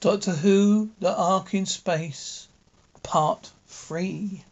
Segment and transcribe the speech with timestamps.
[0.00, 2.48] Doctor Who, The Ark in Space,
[3.02, 4.42] Part 3.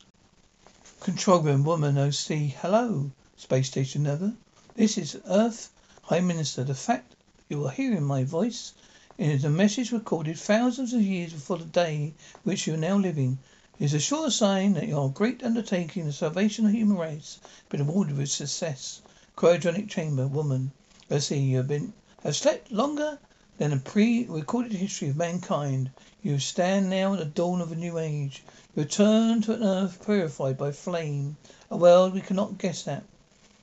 [1.01, 2.53] Control Room Woman OC.
[2.61, 4.37] Hello, Space Station Nerva.
[4.77, 5.71] This is Earth
[6.03, 6.65] High Minister.
[6.65, 7.15] The fact
[7.49, 8.75] you are hearing my voice
[9.17, 12.13] is a message recorded thousands of years before the day
[12.45, 13.39] which you are now living.
[13.79, 17.69] Is a sure sign that your great undertaking, the salvation of the human race, has
[17.71, 19.01] been awarded with success.
[19.35, 20.73] Cryogenic chamber, woman.
[21.11, 23.19] OC, you have been have slept longer
[23.59, 25.91] than a pre-recorded history of mankind.
[26.23, 28.45] You stand now at the dawn of a new age.
[28.75, 31.37] You return to an earth purified by flame,
[31.69, 33.03] a world we cannot guess at.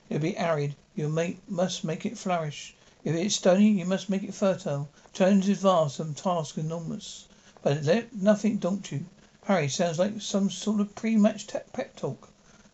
[0.09, 0.75] It will be arid.
[0.95, 2.75] You make, must make it flourish.
[3.05, 4.89] If it is stony, you must make it fertile.
[5.13, 7.27] Challenge is vast and task enormous.
[7.61, 9.05] But let nothing daunt you.
[9.45, 12.29] Harry sounds like some sort of pre-match pep talk.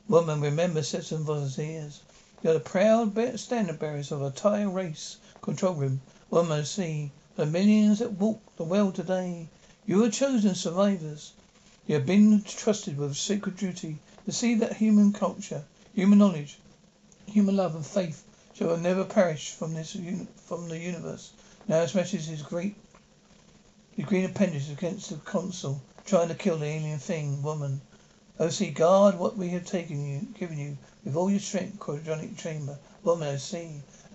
[0.08, 2.02] Woman, remember Citizen Volunteers.
[2.42, 5.18] You're the proud standard bearers of a entire race.
[5.42, 6.02] Control room.
[6.34, 9.50] Woman, see the millions that walk the world today.
[9.86, 11.34] You are chosen survivors.
[11.86, 16.58] You have been trusted with a sacred duty to see that human culture, human knowledge,
[17.26, 19.98] human love and faith shall never perish from this
[20.38, 21.32] from the universe.
[21.68, 22.76] Now this message is great.
[23.98, 27.82] The green appendage against the consul, trying to kill the alien thing, woman.
[28.40, 32.38] Oh, OC, guard what we have taken you, given you, with all your strength, cryogenic
[32.38, 32.80] chamber.
[33.04, 33.66] Woman, oh, OC.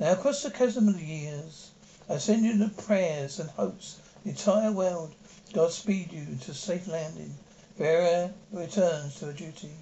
[0.00, 1.72] Now across the chasm of the years.
[2.08, 5.12] I send you the prayers and hopes the entire world.
[5.52, 7.36] God speed you to safe landing.
[7.76, 9.72] Vera returns to her duty.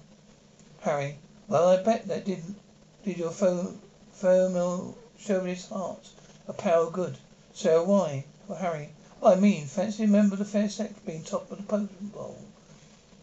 [0.81, 2.57] Harry, well, I bet that didn't
[3.03, 6.09] did your thermal chauvinist heart
[6.47, 7.15] a power good.
[7.53, 8.25] So why?
[8.47, 8.89] Well, Harry,
[9.21, 12.37] I mean, fancy a member of the fair sex being top of the potion bowl.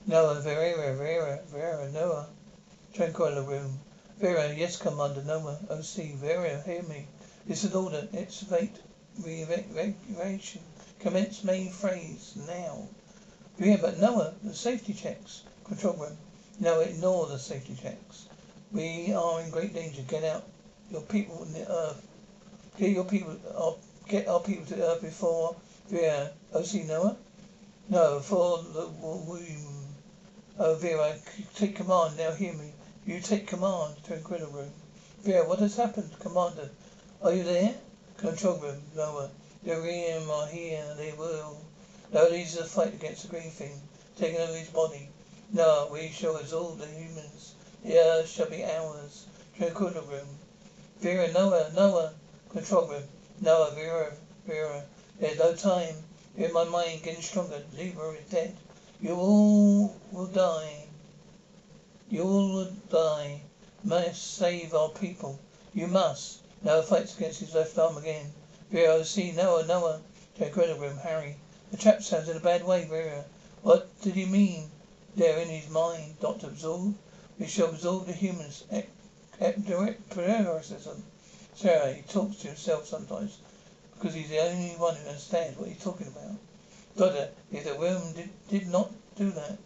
[0.07, 2.29] Noah, Vera, Vera, Vera, Noah.
[2.95, 3.81] Tranquilla room.
[4.19, 5.59] Vera, yes, Commander Noah.
[5.71, 7.07] OC, Vera, hear me.
[7.47, 8.07] This is order.
[8.13, 8.79] Excavate
[9.21, 10.61] Reevacuation.
[10.99, 12.89] Commence main phase now.
[13.59, 15.43] But Noah, the safety checks.
[15.65, 16.17] Control room.
[16.59, 18.27] No, ignore the safety checks.
[18.73, 20.03] We are in great danger.
[20.03, 20.45] Get out
[20.91, 22.07] your people in the earth.
[22.79, 23.77] Get your people our,
[24.09, 25.57] get our people to the earth before
[25.89, 26.31] Vera.
[26.55, 27.17] OC Noah?
[27.89, 29.87] No, for the womb.
[30.59, 31.17] Oh Vera,
[31.55, 32.73] take command now hear me.
[33.07, 34.71] You take command to Inquisitor room.
[35.23, 36.11] Vera, what has happened?
[36.21, 36.71] Commander.
[37.23, 37.75] Are you there?
[38.23, 39.29] Control room, lower.
[39.65, 41.57] Ream are here, they will.
[42.13, 43.83] No, these are the fight against the green thing,
[44.17, 45.09] taking over his body.
[45.53, 47.55] No, we shall absorb the humans.
[47.83, 49.27] The earth shall be ours.
[49.59, 50.39] Tranquilla room.
[51.01, 52.15] Vera, Noah, Noah.
[52.51, 53.03] Control room.
[53.41, 54.13] Noah, Vera,
[54.47, 54.85] Vera.
[55.19, 55.97] There's no time.
[56.37, 57.61] In my mind getting stronger.
[57.77, 58.55] Libri is dead.
[59.01, 60.85] You all will die.
[62.09, 63.41] You all will die.
[63.83, 65.41] Must save our people.
[65.75, 66.42] You must.
[66.65, 68.33] Now fights against his left arm again.
[68.71, 70.01] Vera, see Noah, Noah.
[70.37, 71.37] To a room, Harry.
[71.73, 73.25] The chap sounds in a bad way, Vera.
[73.63, 74.71] What did he mean?
[75.17, 76.21] There in his mind.
[76.21, 76.95] Doctor absorb.
[77.37, 78.63] We shall absorb the humans.
[79.41, 81.03] Direct parasitism.
[81.57, 83.39] Sarah, he talks to himself sometimes
[83.95, 86.37] because he's the only one who understands what he's talking about.
[86.97, 89.59] Doctor, if the women did, did not do that,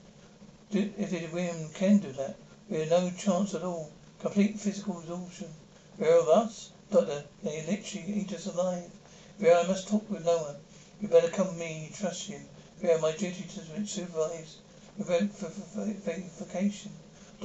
[0.70, 2.36] did, if the women can do that,
[2.70, 3.92] we have no chance at all.
[4.18, 5.52] Complete physical absorption.
[5.98, 6.70] Vera of us?
[6.88, 8.88] Doctor, uh, they literally eat us alive.
[9.40, 10.54] Vera, I must talk with Noah.
[11.00, 11.66] You better come with me.
[11.66, 12.40] He trusts you.
[12.78, 14.58] Vera, my duty to supervise.
[14.96, 15.04] Do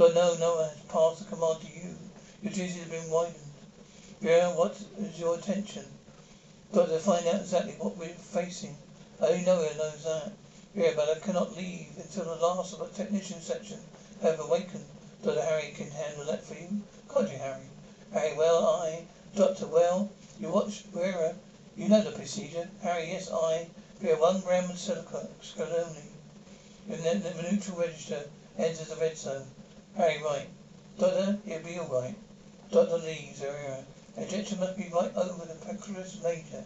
[0.06, 1.98] I know Noah has passed the command to you?
[2.44, 3.52] Your duty has been widened.
[4.22, 5.86] Vera, what is your intention?
[6.72, 8.78] Doctor, find out exactly what we're facing.
[9.20, 10.32] Only Noah knows that.
[10.76, 13.80] Vera, but I cannot leave until the last of the technician section
[14.22, 14.86] have awakened.
[15.24, 15.42] Dr.
[15.42, 16.70] Harry can handle that for you.
[17.12, 17.66] Can't you, Harry?
[18.14, 19.04] Harry, well, I.
[19.34, 20.10] Doctor, well,
[20.42, 21.36] you watch Vera.
[21.78, 22.68] You know the procedure.
[22.82, 23.70] Harry, yes, I.
[24.00, 25.30] Vera, one gram of silicone.
[26.90, 29.46] And then the neural register enters the red zone.
[29.96, 30.50] Harry, right.
[30.98, 32.16] Doctor, he'll be all right.
[32.72, 33.86] Doctor Lee, Vera.
[34.18, 36.66] Injection must be right over the pectoralis major.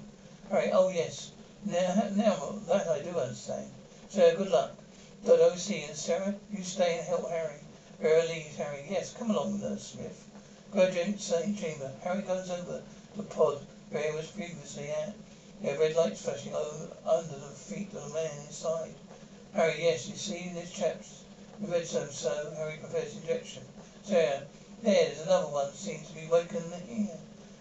[0.49, 1.31] Harry, oh yes.
[1.65, 3.69] Now, now that I do understand.
[4.09, 4.75] So good luck.
[5.23, 5.43] Dr.
[5.43, 5.83] O.C.
[5.83, 7.59] and Sarah, you stay and help Harry.
[7.99, 8.85] Vera leaves Harry.
[8.89, 10.24] Yes, come along, Nurse Smith.
[10.71, 11.91] Graduate chamber.
[12.01, 12.81] Harry goes over
[13.15, 13.59] the pod
[13.91, 15.13] where he was previously at.
[15.61, 18.95] There are red lights flashing over under the feet of the man inside.
[19.53, 21.21] Harry, yes, you see this chap's
[21.61, 23.63] the red zone, so Harry prepares injection.
[24.03, 24.41] Sarah,
[24.81, 27.19] there, there's another one seems to be waking here.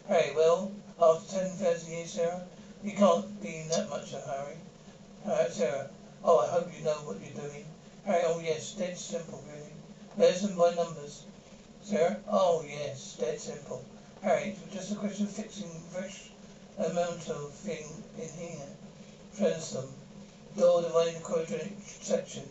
[0.09, 2.43] Harry, well, after ten thousand years, Sarah,
[2.83, 4.57] you can't be in that much of a hurry.
[5.27, 5.91] Uh, Sarah,
[6.25, 7.67] oh, I hope you know what you're doing.
[8.07, 9.73] Harry, oh yes, dead simple, really.
[10.17, 11.25] Medicine by numbers.
[11.87, 13.85] Sarah, oh yes, dead simple.
[14.23, 16.31] Harry, just a question of fixing fresh
[16.79, 18.67] amount of thing in here.
[19.37, 19.93] Transom.
[20.57, 22.49] Door dividing the quadratic section.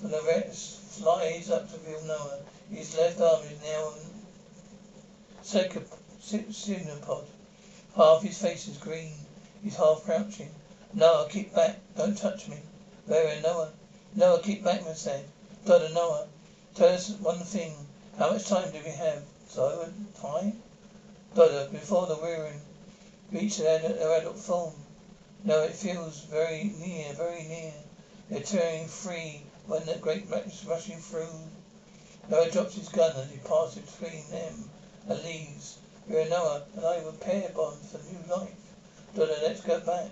[0.00, 2.38] From the rest slides up to Noah.
[2.70, 3.94] His left arm is now on
[7.00, 7.24] pod.
[7.96, 9.14] Half his face is green.
[9.64, 10.54] He's half crouching.
[10.94, 11.80] Noah, keep back.
[11.96, 12.58] Don't touch me.
[13.08, 13.72] Vera, Noah.
[14.14, 15.24] Noah, keep back, I said.
[15.66, 16.28] Brother Noah,
[16.76, 17.74] tell us one thing.
[18.20, 19.22] How much time do we have?
[19.48, 19.90] So,
[20.20, 20.62] time?
[21.34, 22.60] Brother, uh, before the rearing
[23.32, 24.74] reach their, their adult form.
[25.42, 27.72] No, it feels very near, very near.
[28.28, 31.32] They're tearing free when the great is rushing through.
[32.28, 34.68] Noah drops his gun as he passes between them
[35.08, 35.78] and leaves.
[36.06, 38.52] Vera, Noah, and I were pair bond for new life.
[39.14, 40.10] Brother, let's go back.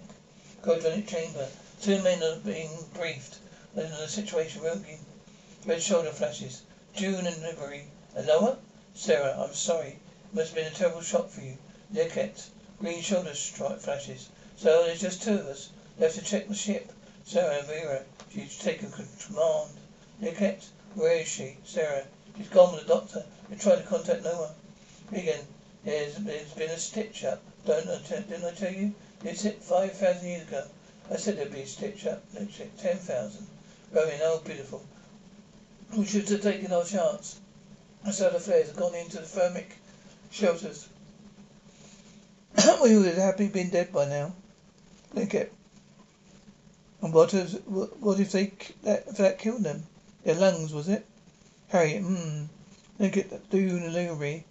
[0.63, 1.47] Go to the chamber.
[1.83, 3.37] Two men are being briefed.
[3.77, 4.99] in the situation working.
[5.67, 6.63] Red shoulder flashes.
[6.95, 7.85] June and livery.
[8.19, 8.47] Aloha?
[8.49, 8.57] Uh,
[8.95, 9.91] Sarah, I'm sorry.
[9.91, 11.57] It must have been a terrible shock for you.
[11.93, 12.51] Nicket.
[12.81, 14.29] Green shoulder strike flashes.
[14.57, 15.71] So there's just two of us.
[16.01, 16.91] Left to check the ship.
[17.25, 18.03] Sarah Vera.
[18.35, 19.71] She's taken command.
[20.21, 20.67] Nicket.
[20.97, 21.59] Where is she?
[21.65, 22.07] Sarah.
[22.37, 23.25] She's gone with the doctor.
[23.49, 24.53] We tried to contact Noah.
[25.13, 25.47] Regan.
[25.85, 27.41] There's, there's been a stitch up.
[27.67, 28.95] Don't I t- didn't I tell you?
[29.23, 30.65] It's it five thousand years ago.
[31.09, 32.25] I said there'd be a stitch up.
[32.35, 32.49] Year,
[32.79, 33.47] ten thousand.
[33.95, 34.85] Going, oh beautiful.
[35.97, 37.39] We should have taken our chance.
[38.09, 39.77] The flares have gone into the thermic
[40.31, 40.89] shelters.
[42.83, 44.35] we would have happily been dead by now.
[45.15, 45.53] At.
[47.03, 48.53] And what has what, if they
[48.83, 49.87] that if that killed them?
[50.25, 51.05] Their lungs, was it?
[51.71, 52.45] Hmm.
[52.99, 54.45] Look at that Dune Illyrie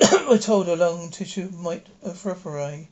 [0.00, 2.86] I told a lung tissue might perforate.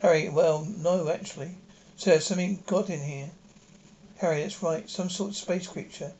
[0.00, 1.56] Harry, well, no, actually.
[1.96, 3.30] Sir, something got in here.
[4.18, 4.88] Harry, that's right.
[4.88, 6.12] Some sort of space creature.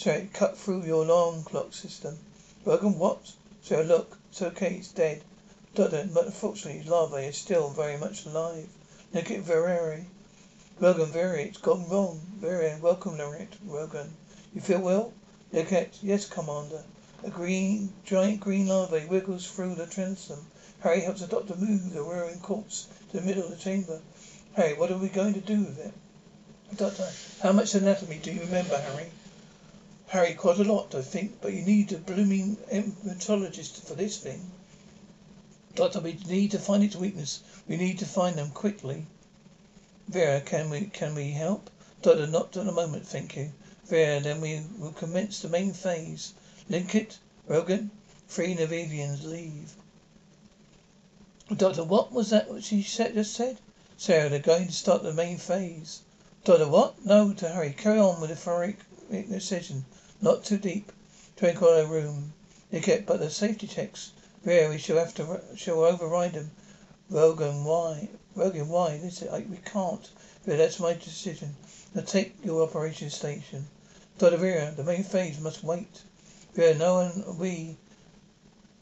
[0.00, 2.20] Sir, it cut through your alarm clock system.
[2.64, 3.32] Rogan, what?
[3.62, 4.16] So look.
[4.30, 4.76] It's okay.
[4.76, 5.24] It's dead.
[5.74, 8.68] Doctor, but unfortunately, his larvae is still very much alive.
[9.12, 10.04] Look at Vereri.
[10.78, 12.20] Rogan, Very, it's gone wrong.
[12.36, 13.56] Very, welcome, Lorette.
[13.66, 14.14] Rogan.
[14.54, 15.12] You feel well?
[15.52, 16.84] Look at, yes, Commander.
[17.24, 20.46] A green, giant green larvae wiggles through the transom.
[20.78, 24.00] Harry helps the doctor move the whirring corpse to the middle of the chamber.
[24.54, 25.92] Harry, what are we going to do with it?
[26.76, 27.10] Doctor,
[27.42, 29.10] how much anatomy do you remember, Harry?
[30.08, 34.50] Harry, quite a lot, I think, but you need a blooming hematologist for this thing.
[35.74, 37.42] Doctor, we need to find its weakness.
[37.68, 39.04] We need to find them quickly.
[40.08, 41.68] Vera, can we can we help?
[42.00, 43.52] Doctor, not at the moment, thank you.
[43.84, 46.32] Vera, then we will commence the main phase.
[46.70, 47.90] Linkit, Rogan,
[48.28, 49.74] three Nevadians leave.
[51.54, 53.58] Doctor, what was that what she said, just said?
[53.98, 56.00] Sarah, they're going to start the main phase.
[56.44, 57.04] Doctor, what?
[57.04, 57.74] No, to hurry.
[57.76, 58.78] Carry on with the phoric
[59.10, 59.84] incision.
[60.20, 60.90] Not too deep.
[61.36, 62.32] Tranquilo room.
[62.72, 64.10] Nicket, but the safety checks.
[64.42, 66.50] Vera, we shall have to, shall override them.
[67.08, 68.08] Rogan, why?
[68.34, 68.98] Rogan, why?
[68.98, 70.10] This, we can't.
[70.44, 71.54] Vera, that's my decision.
[71.94, 73.68] Now take your operation station.
[74.18, 76.02] Doctor Vera, the main phase must wait.
[76.56, 77.76] Yeah, no one, we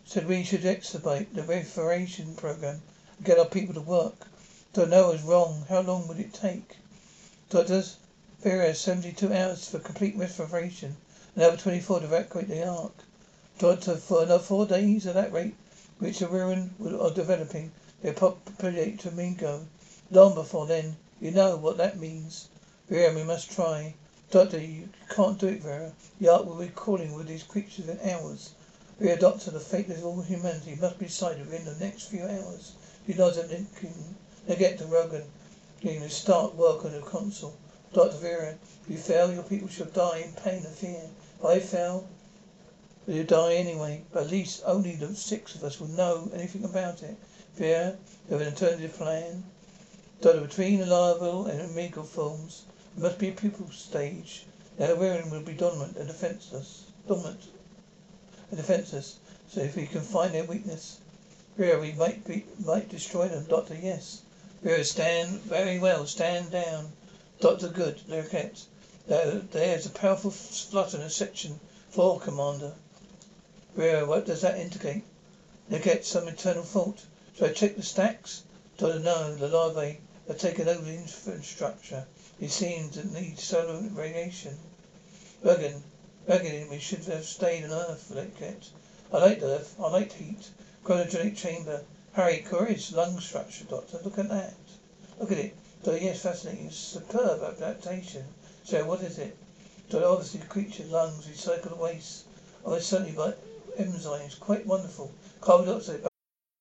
[0.06, 2.80] said we should expedite the referration program
[3.18, 4.26] and get our people to work.
[4.74, 5.66] Know was wrong.
[5.68, 6.76] How long would it take?
[7.50, 7.96] Doctors,
[8.42, 10.96] Vera, 72 hours for complete restoration.
[11.38, 12.94] Another 24 to evacuate the Ark.
[13.58, 15.54] Doctor, for another four days at that rate,
[15.98, 19.66] which the Wirrn are developing, they populate to Mingo.
[20.10, 22.48] Long before then, you know what that means.
[22.88, 23.94] Vera, we must try.
[24.30, 25.92] Doctor, you can't do it, Vera.
[26.18, 28.52] The Ark will be crawling with these creatures in hours.
[28.98, 32.72] Vera, Doctor, the fate of all humanity must be decided within the next few hours.
[33.06, 34.16] You Lincoln.
[34.48, 35.24] Now get to Rogan.
[35.82, 37.58] Getting to start work on the console.
[37.92, 38.16] Dr.
[38.16, 41.02] Vera, if you fail, your people shall die in pain and fear.
[41.38, 42.08] If I fail,
[43.08, 47.04] You'll die anyway, but at least only the six of us will know anything about
[47.04, 47.16] it.
[47.54, 49.44] Fear, you have an alternative plan.
[50.20, 52.64] Doctor, between the larval and amigal forms,
[52.96, 54.44] there must be a pupal stage.
[54.76, 56.86] The Alvarian will be dominant and defenseless.
[57.06, 57.44] Dominant
[58.50, 59.18] and defenseless.
[59.48, 60.98] So if we can find their weakness,
[61.56, 63.44] Vera, we might be, might destroy them.
[63.44, 64.22] Doctor, yes.
[64.64, 66.08] Vera, stand very well.
[66.08, 66.90] Stand down.
[67.38, 68.00] Doctor, good.
[68.08, 68.64] Lurkette.
[69.08, 71.60] There, there's a powerful flutter in section
[71.90, 72.72] four, Commander.
[73.76, 75.04] Vera, what does that indicate?
[75.70, 77.06] Lurkette, some internal fault.
[77.36, 78.42] Should I check the stacks?
[78.78, 79.36] Doctor, no.
[79.36, 82.04] The larvae have taken over the infrastructure.
[82.40, 84.58] It seems it needs solar radiation.
[85.40, 85.82] Bergen,
[86.26, 88.70] we should have stayed on Earth, Lurkette.
[89.12, 89.76] I like Earth.
[89.78, 90.50] I like heat.
[90.84, 91.84] Cryogenic chamber.
[92.14, 94.00] Harry, curious lung structure, Doctor.
[94.02, 94.54] Look at that.
[95.20, 95.56] Look at it.
[95.84, 96.72] Doctor, yes, fascinating.
[96.72, 98.24] Superb adaptation.
[98.66, 99.36] So, what is it?
[99.88, 102.24] Doctor, obviously the creature's lungs recycle the waste.
[102.64, 103.32] Oh, it's certainly by
[103.78, 104.40] enzymes.
[104.40, 105.12] Quite wonderful.
[105.40, 106.00] Carbon dioxide.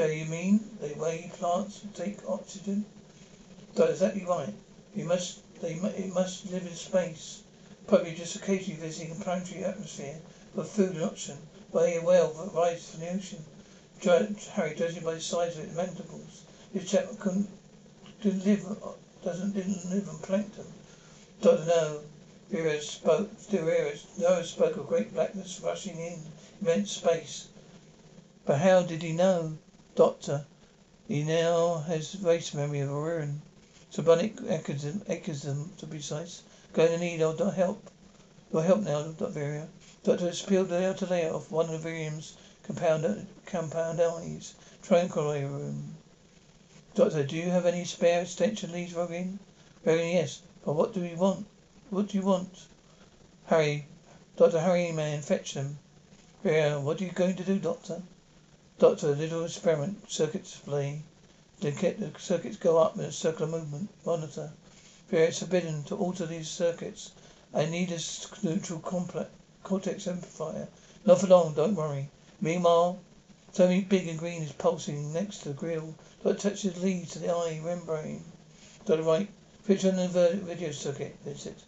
[0.00, 2.86] So you mean the way plants take oxygen?
[3.74, 4.54] That's exactly right.
[4.94, 7.42] You must they it must live in space.
[7.86, 10.16] Probably just occasionally visiting a planetary atmosphere
[10.54, 11.36] for food and oxygen.
[11.70, 13.44] But a whale that rises from the ocean.
[14.00, 17.50] Dr- Harry, judging by the size of its mandibles, this chap couldn't
[18.22, 20.72] didn't live doesn't didn't live on plankton.
[21.42, 22.00] Doctor no.
[22.48, 26.22] Vera spoke Vera no spoke of great blackness rushing in
[26.62, 27.48] immense space.
[28.46, 29.58] But how did he know?
[29.96, 30.46] Doctor,
[31.08, 33.42] he now has race memory of a Wirrn.
[33.92, 36.42] Subonic echism, echism to be precise.
[36.72, 37.90] Going to need our help.
[38.52, 39.32] Your help now, Dr.
[39.32, 39.68] Varia.
[40.04, 44.54] Doctor has peeled the outer layer of one of Virium's compound, compound eyes.
[44.80, 45.96] Tranquilizer room.
[46.94, 49.40] Doctor, do you have any spare extension leads, Rogan?
[49.84, 50.40] Rogan, yes.
[50.64, 51.46] But what do you want?
[51.90, 52.66] What do you want?
[53.46, 53.86] Harry.
[54.36, 55.80] Doctor, Harry, man, fetch them.
[56.44, 58.02] Varia, what are you going to do, Doctor?
[58.80, 61.02] Doctor, a little experiment, circuit display.
[61.60, 63.90] The circuits go up in a circular movement.
[64.06, 64.52] Monitor.
[65.08, 67.10] Fear it's forbidden to alter these circuits.
[67.52, 68.00] I need a
[68.42, 69.28] neural complex,
[69.64, 70.66] cortex amplifier.
[71.04, 72.08] Not for long, don't worry.
[72.40, 72.98] Meanwhile,
[73.52, 75.94] something big and green is pulsing next to the grill.
[76.24, 78.24] Doctor touches lead to the eye membrane.
[78.86, 79.28] Doctor, right.
[79.66, 81.18] Switch on the video circuit.
[81.26, 81.58] That's it.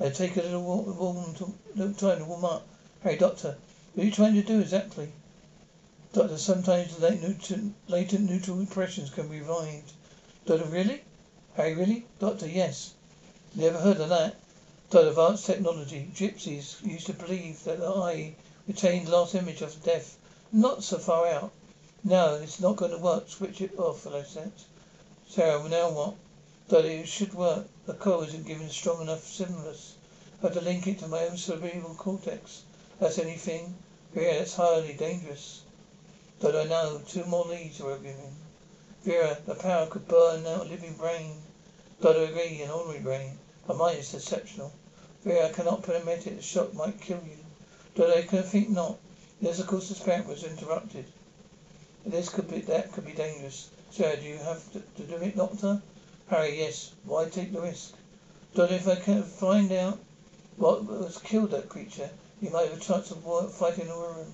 [0.00, 2.66] I take a little warm, warm to, little time to warm up.
[3.04, 3.56] Hey, Doctor,
[3.94, 5.12] what are you trying to do exactly?
[6.12, 9.92] Doctor, sometimes late latent, latent neural impressions can be revived.
[10.46, 11.02] Doctor, really?
[11.56, 12.06] Harry, really?
[12.20, 12.94] Doctor, yes.
[13.54, 14.36] Never heard of that.
[14.88, 16.08] Doctor, advanced technology.
[16.14, 18.36] Gypsies used to believe that the eye
[18.68, 20.16] retained last image of death.
[20.52, 21.50] Not so far out.
[22.04, 23.28] No, it's not going to work.
[23.28, 24.52] Switch it off, I said.
[25.28, 26.14] Sarah, now what?
[26.68, 27.66] Doctor, it should work.
[27.86, 29.96] The core isn't given strong enough stimulus.
[30.40, 32.62] I have to link it to my own cerebral cortex.
[33.00, 33.74] That's anything.
[34.14, 35.62] Yeah, that's highly dangerous.
[36.38, 38.36] But I know two more leads are given.
[39.04, 41.40] Vera, the power could burn out a living brain.
[41.98, 43.38] But I agree, an ordinary brain.
[43.66, 44.70] But mine is exceptional.
[45.24, 46.36] Vera, I cannot permit it.
[46.36, 47.38] The shock might kill you.
[47.94, 48.98] But I can think not.
[49.40, 51.06] Yes, of course, the experiment was interrupted.
[52.04, 53.70] This could be, that could be dangerous.
[53.90, 55.80] Sarah, do you have to, to do it, Doctor?
[56.28, 56.92] Harry, yes.
[57.04, 57.94] Why take the risk?
[58.54, 59.98] Doctor, if I can find out
[60.58, 62.10] what was killed that creature,
[62.42, 64.32] you might have a chance of fighting the room.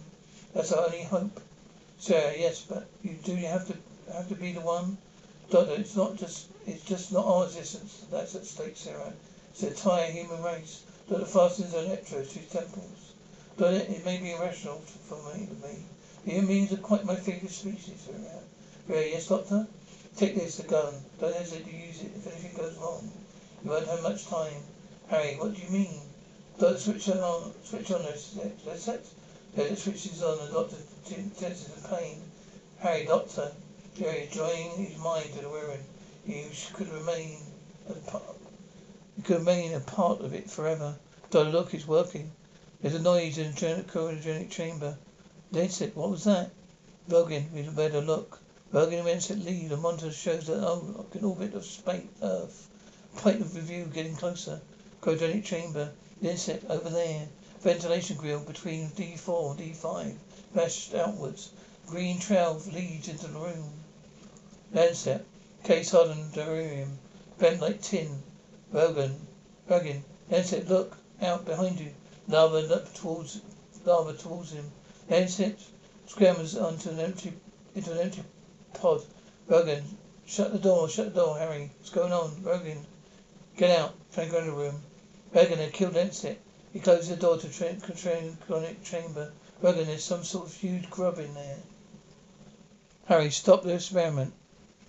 [0.53, 1.41] That's our only hope.
[2.03, 3.77] Sarah, yes, but you do have to
[4.13, 4.99] have to be the one?
[5.51, 9.13] Doctor, it's not just it's just not our existence that's at stake, Sarah.
[9.53, 10.83] It's the entire human race.
[11.09, 13.13] Doctor fastens electrodes to his temples.
[13.57, 15.85] Doctor, it may be irrational for me to me.
[16.25, 18.99] The human beings are quite my favourite species, Sarah.
[19.01, 19.69] Yes, Doctor?
[20.17, 20.93] Take this, the gun.
[21.21, 23.13] Don't hesitate to use it if anything goes wrong.
[23.63, 24.65] You won't have much time.
[25.07, 26.01] Harry, what do you mean?
[26.59, 28.37] Doctor, switch on, switch on this.
[28.67, 29.07] Let's set.
[29.55, 30.39] The switch is on.
[30.39, 32.23] The doctor senses of pain.
[32.79, 33.53] Harry, doctor,
[33.97, 35.85] Jerry, drawing his mind to the wearing.
[36.25, 37.39] He could remain
[37.89, 38.25] a part.
[39.25, 40.97] Could remain a part of it forever.
[41.31, 42.33] Doctor, look, it's working.
[42.81, 44.97] There's a noise in the cryogenic chamber.
[45.51, 46.51] Lancet, what was that?
[47.09, 48.41] Rogan, we'd better look.
[48.73, 49.69] Rogan and Lancet lead.
[49.69, 52.69] The monitor shows that oh, an orbit of space, Earth.
[53.17, 54.61] Point of review getting closer.
[55.03, 55.91] Cryogenic chamber.
[56.23, 57.29] Lancet, over there.
[57.63, 60.17] Ventilation grill between D4 and D5.
[60.53, 61.51] Flashed outwards.
[61.87, 63.71] Green trail leads into the room.
[64.73, 65.25] Lancet,
[65.63, 66.99] case hardened delirium.
[67.39, 68.21] Bent like tin.
[68.73, 69.29] Rogan,
[69.69, 71.95] Rogan, Lancet, look out behind you.
[72.27, 73.41] Lava towards
[73.85, 74.73] lava towards him.
[75.09, 75.57] Lancet
[76.09, 77.33] scrambles onto an empty
[77.77, 78.25] into an empty
[78.75, 79.05] pod.
[79.47, 79.85] Rogan,
[80.27, 81.71] shut the door, shut the door, Harry.
[81.79, 82.43] What's going on?
[82.43, 82.85] Rogan,
[83.57, 83.95] get out.
[84.13, 84.83] Tranquility room.
[85.33, 86.41] Rogan had killed Lancet.
[86.73, 89.31] He closed the door to the cryogenic chamber.
[89.61, 91.59] Rogan, there's some sort of huge grub in there.
[93.05, 94.33] Harry, stop the experiment.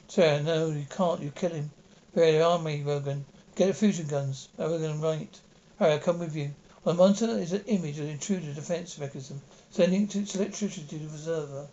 [0.08, 1.20] Sarah, no, you can't.
[1.20, 1.72] You kill him.
[2.16, 3.26] Very army, Rogan.
[3.56, 4.48] Get the fusion guns.
[4.58, 5.38] Rogan, right.
[5.78, 6.56] Harry, I'll come with you.
[6.86, 11.00] On the monitor is an image of the intruder defense mechanism, sending its electricity to
[11.00, 11.68] the observer.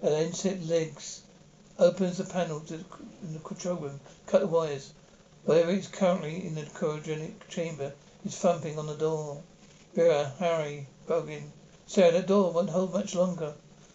[0.00, 1.22] Then set legs.
[1.78, 2.84] Opens the panel to the,
[3.22, 4.00] in the control room.
[4.26, 4.92] Cut the wires.
[5.44, 7.92] Whatever is currently in the cryogenic chamber
[8.24, 9.42] is thumping on the door.
[9.94, 11.50] Vera, Harry, Bogan.
[11.86, 13.54] Sarah, that door won't hold much longer.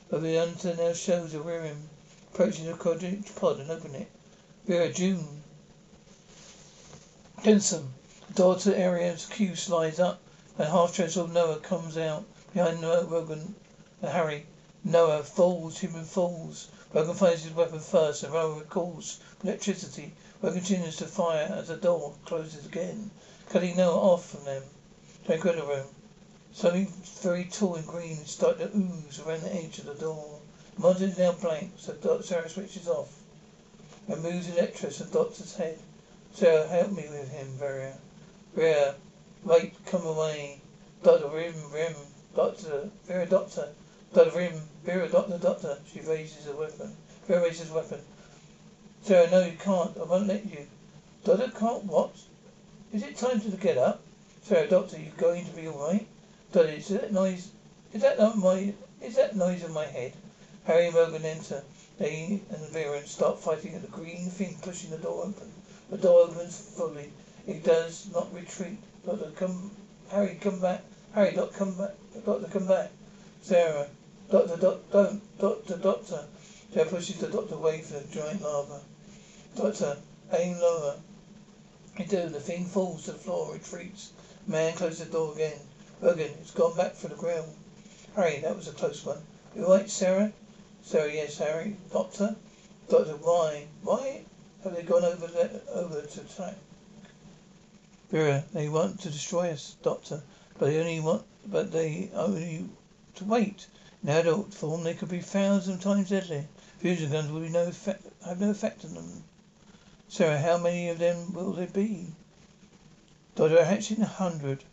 [0.10, 1.89] But the now shows a William
[2.34, 4.07] approaching the cryogenic pod and opening it.
[4.65, 5.43] Vera, June.
[7.41, 7.93] Denson.
[8.27, 10.19] The door to area's Q slides up,
[10.57, 13.55] and half transformed Noah comes out behind Noah, Rogan,
[14.01, 14.46] and uh, Harry.
[14.84, 16.67] Noah falls, human falls.
[16.93, 20.13] Rogan finds his weapon first, and Rogan recalls electricity.
[20.41, 23.12] Rogan continues to fire as the door closes again,
[23.50, 24.63] cutting Noah off from them.
[25.25, 25.88] Tranquilla room.
[26.51, 26.88] Something
[27.22, 30.39] very tall and green is starting to ooze around the edge of the door.
[30.75, 32.24] The monitor is now blank, so Dr.
[32.24, 33.13] Sarah switches off
[34.08, 35.77] and moves electrics on Doctor's head.
[36.33, 37.94] Sarah, help me with him, Vera.
[38.53, 38.96] Vera,
[39.44, 40.60] wait, come away.
[41.03, 41.94] Doctor, Rim, Rim,
[42.36, 43.70] Doctor, Vera, Doctor,
[44.14, 45.77] Doctor, Rim, Vera, Doctor, Doctor.
[45.92, 46.96] She raises a weapon.
[47.27, 48.00] Vera raises a weapon.
[49.03, 49.98] Sarah, no, you can't.
[49.98, 50.68] I won't let you.
[51.24, 52.12] Doctor, can't what?
[52.93, 54.01] Is it time to get up?
[54.43, 56.07] Sarah, Doctor, you going to be all right?
[56.53, 57.51] Doctor, is that noise?
[57.93, 58.73] Is that not my?
[59.01, 60.13] Is that noise in my head?
[60.63, 61.63] Harry and Rogan enter.
[62.00, 65.51] They and Vera start fighting at the green thing pushing the door open.
[65.89, 67.11] The door opens fully.
[67.45, 68.77] It does not retreat.
[69.05, 69.71] Doctor, come,
[70.09, 70.81] Harry, come back.
[71.13, 71.95] Harry, doctor, come back.
[72.25, 72.91] Doctor, come back.
[73.41, 73.87] Sarah,
[74.31, 76.23] doctor, doc, don't, doctor, doctor.
[76.73, 78.79] Sarah pushes the doctor away from the giant lava.
[79.57, 79.97] Doctor,
[80.31, 80.95] aim lower.
[81.98, 82.29] You do.
[82.29, 84.12] The thing falls to the floor, retreats.
[84.46, 85.57] Man closes the door again.
[86.00, 87.48] Rogan, it's gone back for the grill.
[88.16, 89.18] Harry, that was a close one.
[89.55, 90.31] You right, Sarah?
[90.83, 91.75] Sarah, yes, Harry.
[91.92, 92.36] Doctor?
[92.88, 93.66] Doctor, why?
[93.81, 94.22] Why
[94.64, 96.53] have they gone over there, over to attack?
[98.12, 100.22] Vera, they want to destroy us, Doctor,
[100.60, 102.70] but they only want, but they only
[103.16, 103.66] to wait.
[104.03, 106.46] In adult form, they could be thousand times deadlier.
[106.77, 109.24] Fusion guns will be no effect, have no effect on them.
[110.09, 112.13] Sarah, how many of them will there be?
[113.35, 114.63] Doctor, actually a hundred.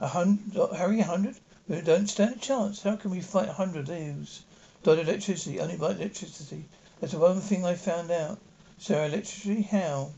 [0.00, 1.36] A hundred, Harry, a hundred?
[1.68, 2.82] We don't stand a chance.
[2.82, 4.42] How can we fight a hundred those?
[4.82, 6.64] Doctor, electricity, only by electricity.
[7.00, 8.40] That's the one thing I found out.
[8.76, 10.10] Sarah, electricity, how?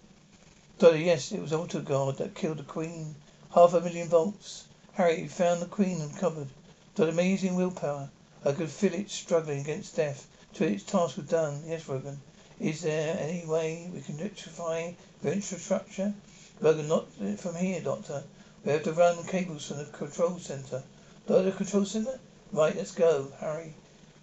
[0.79, 3.17] Doctor, yes, it was Altar God that killed the Queen.
[3.55, 4.65] Half a million volts.
[4.95, 6.49] Harry found the Queen and cupboard.
[6.95, 8.09] Doctor, amazing willpower.
[8.47, 11.63] I could feel it struggling against death till its task was done.
[11.67, 12.19] Yes, Rogan.
[12.61, 16.15] Is there any way we can electrify the infrastructure?
[16.61, 18.23] Rogan, not uh, from here, Doctor.
[18.65, 20.83] We have to run cables from the control center.
[21.27, 22.19] Doctor, control center?
[22.53, 23.75] Right, let's go, Harry.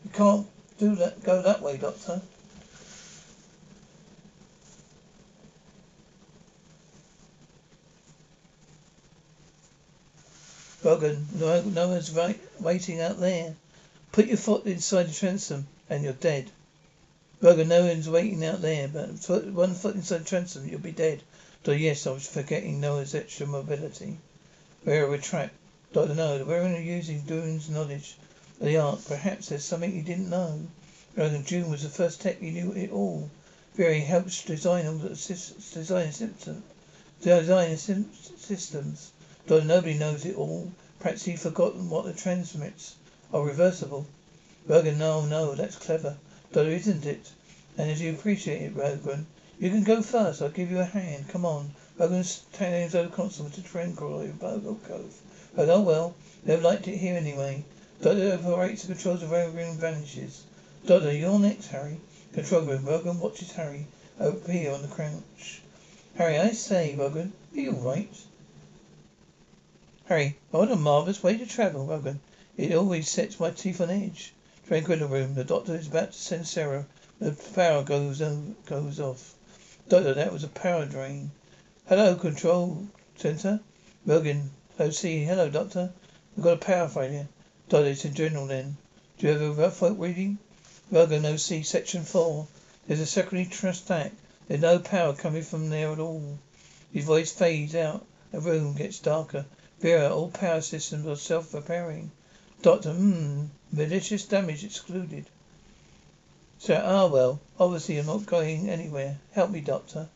[0.05, 0.47] We can't
[0.79, 1.23] do that.
[1.23, 2.21] Go that way, Doctor.
[10.83, 13.55] Rogan, no, no one's right, waiting out there.
[14.11, 16.49] Put your foot inside the transom and you're dead.
[17.43, 20.91] Rogan, no one's waiting out there, but foot, one foot inside the transom, you'll be
[20.91, 21.23] dead.
[21.65, 24.17] So yes, I was forgetting Noah's extra mobility.
[24.83, 25.55] Where retract.
[25.91, 28.15] Doctor, no, we're only using Dune's knowledge
[28.59, 28.99] of the art.
[29.07, 30.67] Perhaps there's something he didn't know.
[31.15, 33.31] Rogan, June was the first tech he knew it all.
[33.73, 36.63] Very helps design all the design systems.
[37.21, 39.11] Design systems.
[39.47, 40.71] Though nobody knows it all.
[40.99, 42.93] Perhaps he's forgotten what the transmats
[43.33, 44.05] are reversible.
[44.67, 46.17] Rogan, no, no, that's clever.
[46.53, 47.31] Though isn't it?
[47.77, 49.25] And as you appreciate it, Rogan,
[49.57, 50.41] you can go first.
[50.41, 51.29] I'll give you a hand.
[51.29, 51.71] Come on.
[51.97, 55.21] Rogan's name's over constant to tranquil Bogo Cove.
[55.55, 57.63] But oh well, they have liked it here anyway.
[58.01, 60.43] Doctor operates the controls of room and vanishes.
[60.85, 62.01] Doctor, you're next, Harry.
[62.33, 62.85] Control room.
[62.85, 63.87] Rogan watches Harry
[64.19, 65.61] appear on the crouch.
[66.15, 68.13] Harry, I say, Rogan, are you alright?
[70.05, 72.19] Harry, what a marvellous way to travel, Rogan.
[72.57, 74.33] It always sets my teeth on edge.
[74.67, 75.33] Tranquil room.
[75.33, 76.85] The doctor is about to send Sarah.
[77.19, 79.33] The power goes on, goes off.
[79.89, 81.31] Doctor, that was a power drain.
[81.87, 83.59] Hello, control center.
[84.05, 85.05] Rogan, OC.
[85.05, 85.91] Oh, hello, doctor.
[86.35, 87.27] We've got a power failure.
[87.69, 88.77] Doctor, it's general then.
[89.17, 90.37] Do you have a rough reading?
[90.91, 91.51] Rogan, OC.
[91.51, 92.47] Oh, section 4.
[92.87, 94.15] There's a secondary trust act.
[94.47, 96.39] There's no power coming from there at all.
[96.93, 98.05] His voice fades out.
[98.31, 99.45] The room gets darker.
[99.79, 102.11] Vera, all power systems are self-repairing.
[102.61, 105.25] Doctor, hmm, malicious damage excluded.
[106.59, 109.17] Sarah, ah well, obviously you're not going anywhere.
[109.31, 110.09] Help me, Doctor.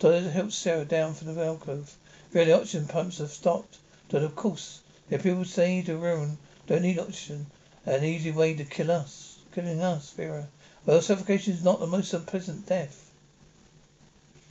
[0.00, 1.94] Doctor helps Sarah down from the alcove.
[2.32, 3.78] The oxygen pumps have stopped.
[4.08, 4.80] Doctor, of course.
[5.10, 7.46] The people staying to Wirrn don't need oxygen.
[7.86, 9.38] An easy way to kill us.
[9.54, 10.48] Killing us, Vera.
[10.84, 13.12] Well, suffocation is not the most unpleasant death.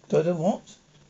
[0.08, 0.62] Doctor, what?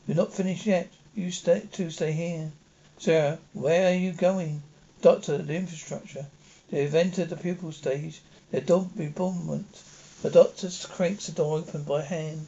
[0.08, 0.88] You're not finished yet.
[1.14, 2.50] You stay, two stay here.
[2.98, 4.64] Sarah, where are you going?
[5.02, 6.26] Doctor, the infrastructure.
[6.70, 8.20] They have entered the pupil stage.
[8.52, 9.82] Their bombardment.
[10.22, 12.46] The doctor cranks the door open by hand.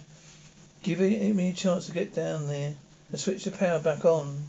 [0.84, 2.76] Give me a chance to get down there
[3.10, 4.48] and switch the power back on.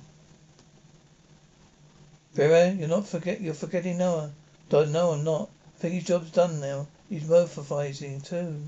[2.36, 4.32] Vera, you're not forget you're forgetting Noah.
[4.70, 5.50] Don't know I'm not.
[5.76, 6.86] I think his job's done now.
[7.10, 8.62] He's morphizing too.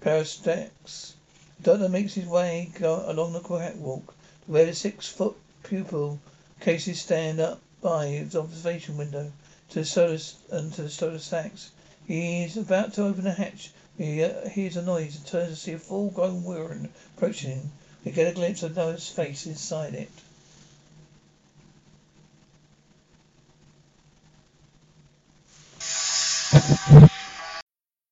[0.00, 1.14] Power stacks.
[1.58, 6.20] The doctor makes his way go along the catwalk to where the six foot pupil
[6.60, 9.32] cases stand up by his observation window
[9.68, 10.18] to the solar
[10.50, 11.70] and to the solar stacks.
[12.06, 13.72] He is about to open the hatch.
[13.98, 17.72] He uh, hears a noise and turns to see a full-grown Wirrn approaching him.
[18.04, 20.10] We get a glimpse of Noah's face inside it.